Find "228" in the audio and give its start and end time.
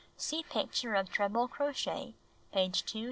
2.85-2.99